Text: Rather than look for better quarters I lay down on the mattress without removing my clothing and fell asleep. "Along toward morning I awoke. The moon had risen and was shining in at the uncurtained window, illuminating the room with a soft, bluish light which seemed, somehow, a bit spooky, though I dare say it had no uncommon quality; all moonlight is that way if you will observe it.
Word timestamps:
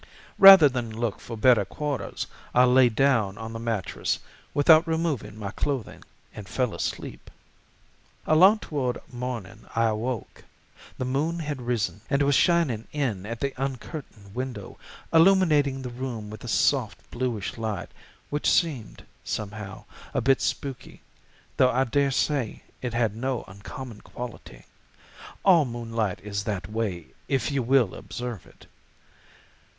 Rather 0.39 0.67
than 0.67 0.89
look 0.89 1.19
for 1.19 1.37
better 1.37 1.63
quarters 1.63 2.25
I 2.55 2.63
lay 2.63 2.89
down 2.89 3.37
on 3.37 3.53
the 3.53 3.59
mattress 3.59 4.17
without 4.51 4.87
removing 4.87 5.37
my 5.37 5.51
clothing 5.51 6.03
and 6.33 6.49
fell 6.49 6.73
asleep. 6.73 7.29
"Along 8.25 8.57
toward 8.57 8.99
morning 9.13 9.67
I 9.75 9.85
awoke. 9.89 10.43
The 10.97 11.05
moon 11.05 11.37
had 11.37 11.61
risen 11.61 12.01
and 12.09 12.23
was 12.23 12.33
shining 12.33 12.87
in 12.91 13.27
at 13.27 13.41
the 13.41 13.53
uncurtained 13.63 14.33
window, 14.33 14.79
illuminating 15.13 15.83
the 15.83 15.91
room 15.91 16.31
with 16.31 16.43
a 16.43 16.47
soft, 16.47 16.97
bluish 17.11 17.55
light 17.59 17.91
which 18.31 18.49
seemed, 18.51 19.05
somehow, 19.23 19.85
a 20.15 20.19
bit 20.21 20.41
spooky, 20.41 21.01
though 21.57 21.69
I 21.69 21.83
dare 21.83 22.09
say 22.09 22.63
it 22.81 22.95
had 22.95 23.15
no 23.15 23.43
uncommon 23.47 24.01
quality; 24.01 24.65
all 25.45 25.63
moonlight 25.65 26.19
is 26.23 26.45
that 26.45 26.67
way 26.67 27.09
if 27.27 27.51
you 27.51 27.61
will 27.61 27.93
observe 27.93 28.47
it. 28.47 28.65